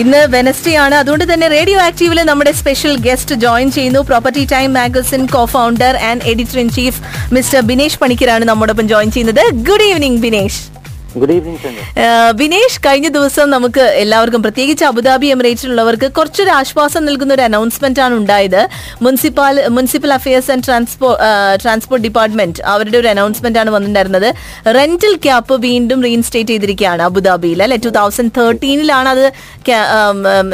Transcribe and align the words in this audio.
ഇന്ന് 0.00 0.20
വെനസ്ഡേ 0.34 0.72
ആണ്. 0.84 0.94
അതുകൊണ്ട് 0.94 1.24
തന്നെ 1.32 1.46
റേഡിയോ 1.48 1.78
ആക്റ്റീവിൽ 1.88 2.18
നമ്മുടെ 2.30 2.52
സ്പെഷ്യൽ 2.60 2.94
ഗസ്റ്റ് 3.06 3.34
ജോയിൻ 3.44 3.68
ചെയ്യുന്നു. 3.76 4.00
Property 4.00 4.42
Time 4.52 4.68
magazine 4.78 5.22
cofounder 5.54 5.94
and 6.10 6.22
editor 6.32 6.58
in 6.64 6.68
chief 6.78 6.98
mister 7.34 7.60
Binesh 7.70 7.98
പണിക്കരാണ് 8.02 8.44
നമ്മോടൊപ്പം 8.50 8.88
ജോയിൻ 8.88 9.10
ചെയ്യുന്നത്. 9.16 9.44
Good 9.68 9.86
evening 9.90 10.20
Binesh 10.26 10.60
good 11.16 11.32
evening 11.32 11.58
Chandra 11.58 12.30
Binesh 12.30 12.80
കഴിഞ്ഞ 12.80 13.08
ദിവസം 13.08 13.50
നമുക്ക് 13.50 13.80
എല്ലാവർക്കും 13.80 14.42
പ്രത്യേകിച്ച് 14.42 14.84
അബുദാബി 14.84 15.26
എമിറേറ്റിലുള്ളവർക്ക് 15.26 16.12
കുറച്ചൊരു 16.12 16.50
ആശ്വാസം 16.50 17.04
നൽകുന്ന 17.04 17.34
ഒരു 17.34 17.42
അനൗൺസ്മെന്റ് 17.42 18.00
ആണ് 18.00 18.14
ഉണ്ടായത്. 18.14 18.68
Municipal 19.02 19.68
municipal 19.68 20.12
affairs 20.12 20.50
and 20.50 20.62
transport 20.64 21.62
transport 21.62 22.08
department 22.08 22.62
അവരുടെ 22.62 22.98
ഒരു 22.98 23.08
അനൗൺസ്മെന്റ് 23.08 23.58
ആണ് 23.58 23.70
വന്നിട്ടുണ്ടായിരുന്നത്. 23.70 24.34
റെന്റൽ 24.74 25.16
ക്യാപ്പ് 25.16 25.60
വീണ്ടും 25.60 26.02
റീഇൻസ്റ്റേറ്റ് 26.02 26.50
ചെയ്തിരിക്കുകയാണ് 26.50 27.02
അബുദാബിയിൽ 27.02 27.62
അല്ലെ? 27.62 27.78
ടൂ 27.84 27.90
തൗസൻഡ് 27.90 28.30
തേർട്ടീനിലാണ് 28.40 29.08
അത് 29.08 29.32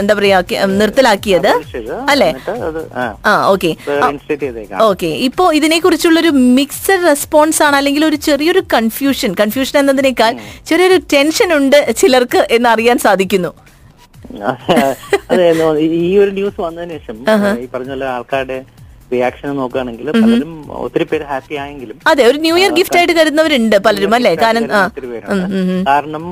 എന്താ 0.00 0.14
പറയാ 0.14 0.40
ക്യാ- 0.40 0.64
നിർത്തലാക്കിയത്. 0.64 1.48
അല്ലെ? 2.10 2.34
ആ 3.26 3.46
ഓക്കെ. 3.46 3.76
ഓക്കെ. 4.82 5.06
ഇപ്പോ 5.06 5.52
ഇതിനെ 5.52 5.78
കുറിച്ചുള്ള 5.78 6.20
ഒരു 6.20 6.28
മിക്സഡ് 6.28 7.06
റെസ്പോൺസ് 7.06 7.62
ആണ് 7.62 7.76
അല്ലെങ്കിൽ 7.76 8.04
ഒരു 8.04 8.16
ചെറിയൊരു 8.16 8.62
കൺഫ്യൂഷൻ 8.74 9.34
കൺഫ്യൂഷൻ 9.34 9.78
എന്നതിനേക്കാൾ 9.78 10.43
ചെറിയൊരു 10.68 10.98
ടെൻഷൻ 11.12 11.50
ഉണ്ട് 11.58 11.78
ചിലർക്ക് 12.00 12.40
എന്ന് 12.56 12.68
അറിയാൻ 12.74 12.98
സാധിക്കുന്നു. 13.06 13.52
അതെ 15.30 15.48
ഈ 16.04 16.12
ഒരു 16.22 16.30
ന്യൂസ് 16.38 16.60
വന്നതിന് 16.66 16.94
ശേഷം 16.98 17.16
ഈ 17.64 17.66
പറഞ്ഞ 17.74 17.90
പോലെ 17.94 18.06
ആൾക്കാരുടെ 18.14 18.58
റിയാക്ഷൻ 19.10 19.48
നോക്കുകയാണെങ്കിൽ 19.58 20.06
പലരും 20.16 20.52
ഒത്തിരി 20.80 21.04
പേര് 21.10 21.24
ഹാപ്പി 21.30 21.56
ആയെങ്കിലും 21.62 21.96
അതെ 22.10 22.22
ഒരു 22.28 22.38
ന്യൂ 22.44 22.54
ഇയർ 22.60 22.70
ഗിഫ്റ്റ് 22.78 22.98
ആയിട്ട് 22.98 23.14
തരുന്നവരുണ്ട് 23.18 23.76
പലരും 23.84 24.14
അല്ലേ? 24.16 24.32
കാരണം 24.42 24.70
കാരണം 25.88 26.24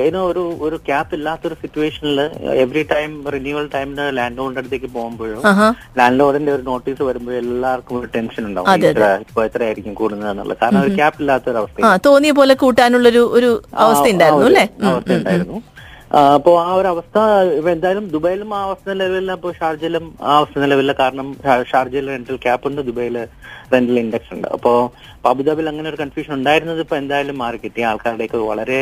ഏതോ 0.00 0.20
ഒരു 0.30 0.44
ഒരു 0.66 0.76
ക്യാപ്പ് 0.86 1.12
ഇല്ലാത്തൊരു 1.16 1.56
സിറ്റുവേഷനിൽ 1.60 2.18
എവറി 2.62 2.82
ടൈം 2.92 3.10
റിന്യൂവൽ 3.34 3.66
ടൈമിന് 3.74 4.04
ലാൻഡ് 4.16 4.38
ലോണിന്റെ 4.38 4.62
അടുത്തേക്ക് 4.62 4.90
പോകുമ്പോഴും 4.94 5.42
ലാൻഡ് 5.98 6.18
ലോഡിന്റെ 6.20 6.52
ഒരു 6.56 6.64
നോട്ടീസ് 6.68 7.02
വരുമ്പോഴും 7.08 7.38
എല്ലാവർക്കും 7.42 7.96
ഒരു 8.00 8.08
ടെൻഷൻ 8.16 8.42
ഉണ്ടാവും. 8.48 8.68
ഇപ്പൊ 9.26 9.42
എത്രയായിരിക്കും 9.46 9.94
കൂടുന്നത് 9.94 10.30
എന്നുള്ളത്. 10.32 10.58
കാരണം 10.62 10.80
ഒരു 10.82 10.94
ക്യാപ്പ് 10.98 11.20
ഇല്ലാത്ത 11.22 11.48
ഒരു 11.52 11.60
അവസ്ഥ 11.62 12.00
തോന്നിയ 12.08 12.32
പോലെ 12.38 12.56
കൂട്ടാനുള്ള 12.62 13.08
ഒരു 13.38 13.50
അവസ്ഥ 13.84 14.06
ഉണ്ടായിരുന്നു 14.14 14.48
അല്ലേ? 14.50 14.66
അവസ്ഥ 14.90 15.12
ഉണ്ടായിരുന്നു 15.18 15.58
അപ്പോ 16.10 16.52
ആ 16.60 16.68
ഒരു 16.78 16.88
അവസ്ഥ 16.92 17.16
എന്തായാലും 17.72 18.04
ദുബായിലും 18.12 18.50
ആ 18.58 18.60
അവസ്ഥ 18.66 18.86
നിലവിലില്ല. 18.92 19.32
അപ്പോ 19.38 19.48
ഷാർജയിലും 19.58 20.04
ആ 20.28 20.36
അവസ്ഥ 20.38 20.56
നിലവിലില്ല. 20.64 20.94
കാരണം 21.00 21.26
ഷാർജയിൽ 21.72 22.06
റെന്റൽ 22.14 22.38
ക്യാപ്പ് 22.44 22.68
ഉണ്ട്. 22.70 22.80
ദുബൈയിൽ 22.88 23.16
റെന്റൽ 23.74 23.98
ഇൻഡെക്സ് 24.02 24.32
ഉണ്ട്. 24.36 24.48
അപ്പോ 24.56 24.72
അബുദാബിൽ 24.82 25.30
അബുദാബിയിൽ 25.32 25.68
അങ്ങനെ 25.72 25.88
ഒരു 25.92 26.00
കൺഫ്യൂഷൻ 26.02 26.32
ഉണ്ടായിരുന്നത് 26.38 26.80
ഇപ്പൊ 26.84 26.96
എന്തായാലും 27.02 27.38
മാറി 27.42 27.58
കിട്ടി. 27.64 27.80
ആൾക്കാരുടെയൊക്കെ 27.90 28.40
വളരെ 28.52 28.80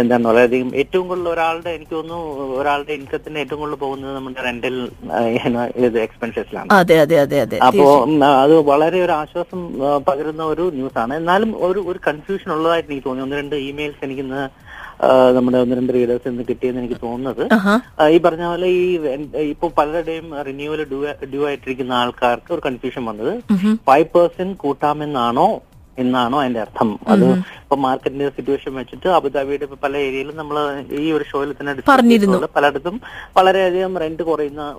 എന്താണ് 0.00 0.24
വളരെയധികം 0.28 0.70
ഏറ്റവും 0.80 1.04
കൂടുതൽ 1.08 1.28
ഒരാളുടെ 1.32 1.70
എനിക്ക് 1.76 1.94
തോന്നുന്നു 1.96 2.20
ഒരാളുടെ 2.60 2.92
ഇൻകത്തിന് 2.98 3.38
ഏറ്റവും 3.42 3.60
കൂടുതൽ 3.62 3.78
പോകുന്നത് 3.82 4.14
നമ്മുടെ 4.16 4.42
റെന്റൽ 4.46 4.76
ഇത് 5.86 5.98
എക്സ്പെൻസസിലാണ് 6.06 6.68
അതെ 6.78 6.96
അതെ 7.04 7.16
അതെ 7.24 7.38
അതെ. 7.44 7.58
അപ്പോ 7.68 7.86
അത് 8.42 8.54
വളരെ 8.70 8.98
ഒരു 9.06 9.14
ആശ്വാസം 9.20 9.60
പകരുന്ന 10.08 10.42
ഒരു 10.52 10.64
ന്യൂസ് 10.78 10.98
ആണ്. 11.04 11.12
എന്നാലും 11.20 11.50
ഒരു 11.68 11.82
ഒരു 11.90 12.00
കൺഫ്യൂഷൻ 12.08 12.50
ഉള്ളതായിട്ട് 12.56 12.90
എനിക്ക് 12.90 13.06
തോന്നി. 13.08 13.24
ഒന്ന് 13.26 13.38
രണ്ട് 13.40 13.56
ഇമെയിൽസ് 13.68 14.02
എനിക്ക് 14.08 14.24
ഇന്ന് 14.26 14.42
ആ, 14.42 14.48
നമ്മുടെ 15.34 15.58
ഒന്ന് 15.58 15.76
രണ്ട് 15.76 15.92
റീഡേഴ്സ് 15.92 16.28
നിന്ന് 16.28 16.44
കിട്ടിയെന്ന് 16.48 16.80
എനിക്ക് 16.80 17.00
തോന്നുന്നത്. 17.02 17.48
ഈ 18.08 18.18
പറഞ്ഞ 18.18 18.46
പോലെ 18.46 18.66
ഈ 18.66 18.96
ഇപ്പൊ 19.36 19.68
പലരുടെയും 19.68 20.42
റിന്യൂവൽ 20.42 20.84
ഡ്യൂ 21.24 21.46
ആയിട്ടിരിക്കുന്ന 21.46 21.92
ആൾക്കാർക്ക് 21.92 22.54
ഒരു 22.54 22.62
കൺഫ്യൂഷൻ 22.66 23.04
വന്നത്. 23.04 23.38
ഫൈവ് 23.86 24.04
പെർസെന്റ് 24.04 24.56
കൂട്ടാമെന്നാണോ 24.56 25.62
എന്നാണോ 25.98 26.42
അതിന്റെ 26.42 26.60
അർത്ഥം? 26.60 26.98
അത് 27.08 27.24
ഇപ്പൊ 27.30 27.76
മാർക്കറ്റിന്റെ 27.76 28.28
സിറ്റുവേഷൻ 28.28 28.74
വെച്ചിട്ട് 28.74 29.08
അബുദാബിയുടെ 29.08 29.64
ഇപ്പൊ 29.64 29.76
പല 29.82 29.96
ഏരിയയിലും 29.96 30.36
നമ്മൾ 30.36 30.84
ഈ 30.92 31.12
ഒരു 31.12 31.24
ഷോയിൽ 31.32 31.52
തന്നെ 31.52 31.74
പറഞ്ഞിരുന്നു. 31.88 32.48
പലയിടത്തും 32.56 33.00
വളരെയധികം 33.36 33.98
റെന്റ് 33.98 34.22
കുറയുന്ന 34.22 34.74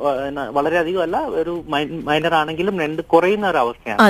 വളരെയധികം 0.49 1.01
അല്ല 1.01 1.17
ഒരു 1.17 1.63
മൈനർ 2.03 2.33
ആണെങ്കിലും 2.33 2.79
റെന്റ് 2.79 3.01
കുറയുന്ന 3.01 3.49
ഒരു 3.49 3.57
അവസ്ഥയാണ്. 3.57 4.01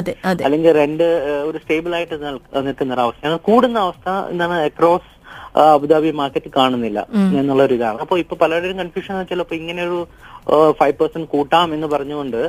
അല്ലെങ്കിൽ 0.44 0.72
റെന്റ് 0.72 1.04
ഒരു 1.50 1.58
സ്റ്റേബിൾ 1.58 1.96
ആയിട്ട് 1.96 2.26
നിൽ- 2.26 2.60
നിൽക്കുന്ന 2.60 2.94
ഒരു 2.94 3.02
അവസ്ഥയാണ്. 3.02 3.40
കൂടുന്ന 3.40 3.80
അവസ്ഥ 3.80 4.10
എന്താണ്? 4.30 4.54
അക്രോസ് 4.54 5.15
അബുദാബി 5.64 6.10
മാർക്കറ്റ് 6.20 6.50
കാണുന്നില്ല 6.60 7.00
എന്നുള്ള 7.40 7.62
ഒരു 7.68 7.76
ഇതാണ് 7.80 8.00
അപ്പൊ 8.04 8.16
ഇപ്പൊ 8.24 8.36
പലരുടെയും 8.44 8.80
കൺഫ്യൂഷൻ 8.82 9.26
ചിലപ്പോ 9.32 9.56
ഇങ്ങനെ 9.62 9.82
ഒരു 9.88 10.00
ഫൈവ് 10.80 10.96
പെർസെന്റ് 11.00 11.28
കൂട്ടാം 11.34 11.70
എന്ന് 11.76 11.88
പറഞ്ഞുകൊണ്ട് 11.94 12.40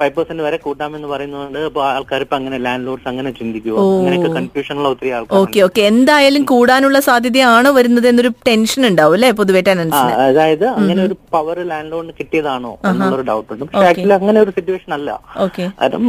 ഫൈവ് 0.00 0.12
പെർസെന്റ് 0.16 0.42
വരെ 0.46 0.58
കൂട്ടാം 0.64 0.90
എന്ന് 0.96 1.08
പറയുന്നതുകൊണ്ട് 1.12 1.58
ഇപ്പൊ 1.68 1.82
ആൾക്കാർ 1.90 2.22
ഇപ്പൊ 2.26 2.36
അങ്ങനെ 2.40 2.56
ലാൻഡ് 2.66 2.86
ലോഡ്സ് 2.88 3.08
അങ്ങനെ 3.12 3.30
ചിന്തിക്കുവോ. 3.38 3.84
അങ്ങനെയൊക്കെ 4.00 4.30
കൺഫ്യൂഷനുള്ള 4.38 4.88
ഒത്തിരി 4.94 5.10
ആൾക്കാർ 5.18 5.38
ഓക്കെ 5.42 5.60
ഓക്കെ. 5.68 5.82
എന്തായാലും 5.92 6.44
കൂടാനുള്ള 6.52 7.00
സാധ്യതയാണ് 7.08 7.70
വരുന്നത് 7.78 8.08
എന്നൊരു 8.12 8.32
ടെൻഷൻ 8.48 8.82
ഉണ്ടാവും 8.90 9.16
അല്ലേ 9.18 9.30
പൊതുവെ 9.40 9.62
ടെനൻസിന് 9.70 10.12
അതായത് 10.28 10.66
അങ്ങനെ 10.76 11.00
ഒരു 11.08 11.16
പവർ 11.36 11.58
ലാൻഡ് 11.72 11.92
ലോഡിന് 11.94 12.14
കിട്ടിയതാണോ 12.20 12.72
എന്നുള്ളൊരു 12.90 13.26
ഡൗട്ട് 13.32 13.50
ഉണ്ട്. 13.54 13.64
പക്ഷെ 13.66 13.88
ആക്ച്വലി 13.90 14.16
അങ്ങനെ 14.20 14.40
ഒരു 14.44 14.54
സിറ്റുവേഷൻ 14.58 14.92
അല്ല. 14.98 15.10
കാരണം 15.80 16.06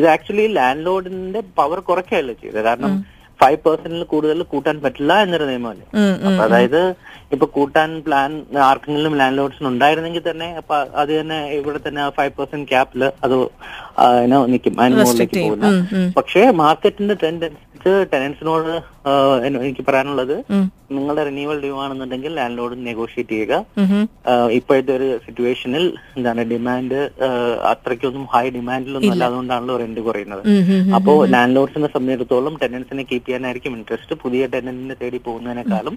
ഇത് 0.00 0.08
ആക്ച്വലി 0.16 0.46
ലാൻഡ് 0.60 0.86
ലോഡിന്റെ 0.88 1.42
പവർ 1.60 1.80
കുറയ്ക്കുകയല്ല 1.90 2.34
ചെയ്തത്. 2.42 2.62
കാരണം 2.70 2.94
ഫൈവ് 3.40 3.58
പെർസെന്റിൽ 3.64 4.02
കൂടുതൽ 4.12 4.42
കൂട്ടാൻ 4.52 4.76
പറ്റില്ല 4.82 5.12
എന്നൊരു 5.24 5.46
നിയമമല്ലേ? 5.50 5.86
അപ്പൊ 6.26 6.42
അതായത് 6.46 6.80
ഇപ്പൊ 7.34 7.46
കൂട്ടാൻ 7.54 7.90
പ്ലാൻ 8.06 8.30
ആർക്കെങ്കിലും 8.66 9.14
ലാൻഡ് 9.18 9.38
ലോഡ്സിന് 9.38 9.68
ഉണ്ടായിരുന്നെങ്കിൽ 9.70 10.22
തന്നെ 10.26 10.48
അപ്പൊ 10.60 10.74
അത് 11.00 11.10
തന്നെ 11.20 11.38
ഇവിടെ 11.56 11.78
തന്നെ 11.86 12.02
ഫൈവ് 12.18 12.32
പെർസെന്റ് 12.38 12.68
ക്യാപ്പിൽ 12.68 13.02
അത് 13.24 13.34
നിൽക്കും 14.46 14.74
അതിന് 14.80 14.96
മുകളിലേക്ക് 15.00 15.36
പോകില്ല 15.44 15.70
പക്ഷേ 16.18 16.42
മാർക്കറ്റിന്റെ 16.62 17.16
ട്രെൻഡ് 17.22 17.48
ടെനൻസിനോട് 18.12 18.72
എനിക്ക് 19.68 19.82
പറയാനുള്ളത്. 19.88 20.36
നിങ്ങളുടെ 20.96 21.22
റിന്യൂവൽ 21.28 21.58
ഡ്യൂ 21.62 21.74
ആണെന്നുണ്ടെങ്കിൽ 21.84 22.32
ലാൻഡ് 22.38 22.58
ലോഡ് 22.58 22.76
നെഗോഷിയേറ്റ് 22.86 23.34
ചെയ്യുക. 23.34 23.54
ഇപ്പോഴത്തെ 24.58 24.92
ഒരു 24.98 25.08
സിറ്റുവേഷനിൽ 25.24 25.84
എന്താണ് 26.16 26.42
ഡിമാൻഡ് 26.52 26.98
അത്രയ്ക്കൊന്നും 27.72 28.24
ഹൈ 28.34 28.44
ഡിമാൻഡിലൊന്നും 28.56 29.12
അല്ല 29.14 29.24
അതുകൊണ്ടാണല്ലോ 29.30 29.76
റെന്റ് 29.82 30.02
കുറയുന്നത്. 30.08 30.42
അപ്പോ 30.98 31.12
ലാൻഡ് 31.34 31.56
ലോഡ്സിനെ 31.58 31.90
സംബന്ധിച്ചിടത്തോളം 31.94 32.56
ടെനൻസിനെ 32.62 33.04
കീപ്പ് 33.10 33.26
ചെയ്യാനായിരിക്കും 33.28 33.76
ഇൻട്രസ്റ്റ് 33.78 34.16
പുതിയ 34.24 34.48
ടെനന്റിനെ 34.54 34.96
തേടി 35.02 35.20
പോകുന്നതിനേക്കാളും 35.28 35.96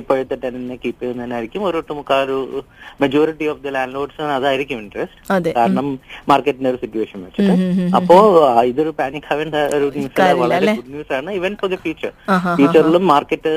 ഇപ്പോഴത്തെ 0.00 0.38
ടെനന്റിനെ 0.44 0.78
കീപ്പ് 0.84 1.00
ചെയ്യുന്നതിനായിരിക്കും 1.02 1.64
ഒരു 1.70 1.78
ഒട്ടുമുക്കാൽ 1.82 2.22
ഒരു 2.26 2.62
majority 3.04 3.48
of 3.54 3.62
the 3.66 3.74
land 3.78 3.96
lords 3.98 4.30
അതായിരിക്കും 4.38 4.80
ഇൻട്രസ്റ്റ് 4.84 5.54
കാരണം 5.60 5.88
മാർക്കറ്റിന്റെ 6.32 6.72
ഒരു 6.74 6.82
സിറ്റുവേഷൻ 6.84 7.18
വെച്ചിട്ട്. 7.26 7.56
അപ്പോ 8.00 8.18
ഇതൊരു 8.72 8.94
പാനിക് 9.02 9.30
ആവേണ്ട 9.34 9.56
ഒരു 9.78 9.88
ന്യൂസ് 9.98 10.32
വളരെ 10.44 10.74
ഗുഡ് 10.80 10.94
ന്യൂസ് 10.96 11.12
ആണ് 11.20 11.30
ഇവൻ 11.38 11.54
ഫോർ 11.60 11.70
ദ 11.72 11.78
ഫ്യൂച്ചർ 11.84 12.12
ഫ്യൂച്ചറിലും 12.58 13.04
മാർക്കറ്റ് 13.12 13.52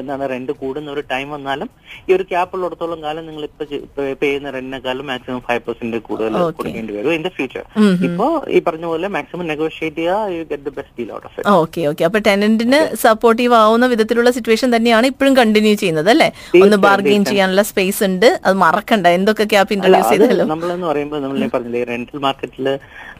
എന്താണ് 0.00 0.28
റെന്റ് 0.34 0.54
കൂടുന്ന 0.62 0.94
ഒരു 0.94 1.04
ടൈം 1.12 1.28
വന്നാലും 1.36 1.70
ഈ 2.08 2.12
ഒരു 2.16 2.26
ക്യാപ് 2.30 2.54
ഉള്ളിടത്തോളം 2.58 3.00
കാലം 3.06 3.26
നിങ്ങൾ 3.28 3.44
ഇപ്പൊ 3.48 3.64
പേ 3.96 4.26
ചെയ്യുന്ന 4.26 4.52
റെന്റിനെക്കാളും 4.56 5.08
മാക്സിമം 5.12 5.42
ഫൈവ് 5.48 5.62
പെർസെന്റ് 5.66 6.00
കൂടുതൽ 6.08 6.36
കൊടുക്കേണ്ടി 6.58 6.94
വരും 6.98 7.14
ഇൻ 7.18 7.24
ദ 7.28 7.32
ഫ്യൂച്ചർ 7.38 7.64
ഇപ്പോ 8.08 8.26
ഈ 8.54 8.60
പറഞ്ഞ 8.68 8.86
പോലെ 8.92 9.10
മാക്സിമം 9.16 9.46
നെഗോഷിയേറ്റ് 9.52 10.00
ചെയ്യുക 10.00 10.34
you 10.36 10.42
get 10.52 10.66
the 10.68 10.74
best 10.78 10.96
deal 10.98 11.12
out 11.16 11.26
of 11.30 11.46
okay 11.58 11.82
okay 11.92 12.06
അപ്പൊ 12.08 12.20
ടെനന്റിന് 12.28 12.80
സപ്പോർട്ടീവ് 13.04 13.54
ആവുന്ന 13.62 13.86
വിധത്തിലുള്ള 13.92 14.30
സിറ്റുവേഷൻ 14.36 14.68
തന്നെയാണ് 14.76 15.06
ഇപ്പോഴും 15.12 15.34
കണ്ടിന്യൂ 15.38 15.74
ചെയ്യുന്നത് 15.80 16.10
അല്ലെ? 16.12 16.28
ഒന്ന് 16.64 16.76
ബാർഗെയിൻ 16.84 17.22
ചെയ്യാനുള്ള 17.28 17.62
സ്പേസ് 17.70 18.00
ഉണ്ട്. 18.08 18.26
അത് 18.46 18.54
മറക്കണ്ട. 18.62 19.06
എന്തൊക്കെ 19.18 19.44
ക്യാപ് 19.52 19.72
ഇൻട്രൊഡ്യൂസ് 19.74 20.10
ചെയ്താലും. 20.12 20.46
നമ്മളെന്ന് 20.52 20.86
പറയുമ്പോൾ 20.90 21.20
നമ്മൾ 21.24 21.48
പറഞ്ഞില്ലേ 21.54 21.82
റെന്റൽ 21.90 22.18
മാർക്കറ്റിൽ 22.26 22.66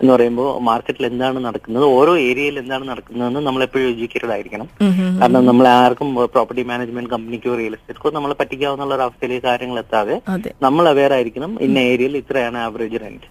എന്ന് 0.01 0.11
പറയുമ്പോൾ 0.15 0.49
മാർക്കറ്റിൽ 0.69 1.05
എന്താണ് 1.11 1.39
നടക്കുന്നത്? 1.47 1.87
ഓരോ 1.99 2.13
ഏരിയയിൽ 2.29 2.57
എന്താണ് 2.63 2.85
നടക്കുന്നതെന്ന് 2.91 3.41
നമ്മൾ 3.47 3.63
എപ്പോഴും 3.67 3.88
എഡ്യൂക്കേറ്റഡ് 3.91 4.33
ആയിരിക്കണം 4.35 4.69
കാരണം 5.21 5.43
നമ്മൾ 5.49 5.67
ആർക്കും 5.77 6.09
പ്രോപ്പർട്ടി 6.33 6.65
മാനേജ്മെന്റ് 6.71 7.13
കമ്പനിക്കോ 7.13 7.55
റിയൽ 7.59 7.75
എസ്റ്റേറ്റ്ക്കോ 7.79 8.13
നമ്മളെ 8.17 8.37
പറ്റിക്കാവുന്ന 8.41 8.89
ഒരു 8.91 9.05
അവസ്ഥയിലേക്ക് 9.07 9.47
കാര്യങ്ങൾ 9.47 9.79
എത്താതെ 9.83 10.17
നമ്മൾ 10.63 10.87
അവെയർ 10.93 11.15
ആയിരിക്കണം 11.17 11.53
ഇന്ന 11.67 11.79
ഏരിയയിൽ 11.91 12.17
ഇത്രയാണ് 12.23 12.61
ആവറേജ് 12.67 13.01
റെന്റ് 13.05 13.27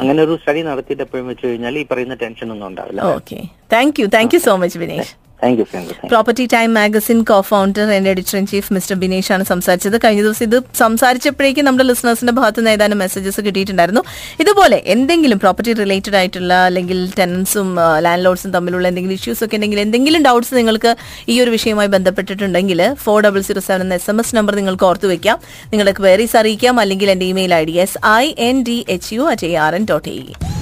അങ്ങനെ 0.00 0.20
ഒരു 0.26 0.36
സ്റ്റഡി 0.40 0.62
നടത്തിയിട്ട് 0.68 1.04
എപ്പോഴും 1.06 1.28
വെച്ച് 1.32 1.46
കഴിഞ്ഞാൽ 1.46 1.78
ഈ 1.78 1.86
പറയുന്ന 1.90 2.16
ടെൻഷൻ 2.22 2.48
ഒന്നും 2.54 2.68
ഉണ്ടാവില്ല. 2.70 3.00
Okay 3.14 3.38
thank 3.72 4.00
you 4.00 4.08
thank 4.14 4.34
you 4.36 4.40
so 4.40 4.54
much 4.62 4.78
Binesh 4.78 5.12
thank 5.42 5.58
you 5.60 5.64
Property 6.12 6.44
Time 6.54 6.68
magazine 6.78 7.18
cofounder 7.48 7.86
and 7.96 8.08
editor 8.12 8.36
in 8.40 8.46
chief 8.52 8.68
mister 8.76 8.96
Binesh 9.02 9.30
ആണ് 9.34 9.44
സംസാരിച്ചത്. 9.50 9.96
കഴിഞ്ഞ 10.04 10.22
ദിവസം 10.26 10.44
ഇത് 10.48 10.56
സംസാരിച്ചപ്പോഴേക്കും 10.82 11.64
നമ്മുടെ 11.68 11.86
ലിസണേഴ്സിന്റെ 11.90 12.34
ഭാഗത്ത് 12.38 12.60
നിന്ന് 12.60 12.72
ഏതാനും 12.76 12.98
മെസ്സേജസ് 13.04 13.40
കിട്ടിയിട്ടുണ്ടായിരുന്നു. 13.46 14.02
ഇതുപോലെ 14.42 14.78
എന്തെങ്കിലും 14.94 15.40
പ്രോപ്പർട്ടി 15.44 15.74
റിലേറ്റഡ് 15.82 16.16
ആയിട്ടുള്ള 16.20 16.54
അല്ലെങ്കിൽ 16.68 17.00
ടെനൻസും 17.18 17.68
ലാൻഡ് 18.06 18.24
ലോഡ്സും 18.26 18.52
തമ്മിലുള്ള 18.56 18.86
എന്തെങ്കിലും 18.92 19.18
ഇഷ്യൂസ് 19.20 19.44
ഒക്കെ 19.46 19.58
ഉണ്ടെങ്കിൽ 19.60 19.80
എന്തെങ്കിലും 19.86 20.22
ഡൗട്ട്സ് 20.28 20.54
നിങ്ങൾക്ക് 20.60 20.92
ഈ 21.34 21.36
ഒരു 21.44 21.52
വിഷയവുമായി 21.56 21.92
ബന്ധപ്പെട്ടിട്ടുണ്ടെങ്കിൽ 21.96 22.82
ഫോർ 23.04 23.18
ഡബിൾ 23.28 23.42
സീറോ 23.50 23.62
സെവൻ 23.68 23.82
എന്ന 23.86 24.00
എസ് 24.00 24.10
എം 24.14 24.20
എസ് 24.24 24.36
നമ്പർ 24.38 24.54
നിങ്ങൾക്ക് 24.60 24.86
ഓർത്ത് 24.90 25.06
വെക്കാം. 25.14 25.38
നിങ്ങളുടെ 25.72 25.94
ക്വയറീസ് 26.00 26.36
അറിയിക്കാം. 26.42 26.80
അല്ലെങ്കിൽ 26.84 27.10
എന്റെ 27.16 27.28
email 27.32 27.54
I 27.60 27.64
D 27.70 27.76
S 27.86 27.98
I 28.22 28.26
N 28.50 28.58
D 28.70 28.78
H 28.96 29.10
U 29.16 29.24
at 29.34 29.46
A 29.52 29.54
R 29.66 29.74
N 29.80 29.86
dot 29.92 30.08
A 30.16 30.56